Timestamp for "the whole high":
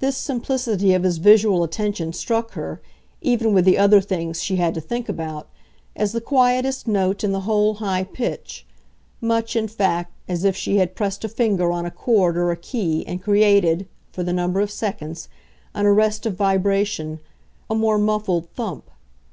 7.30-8.02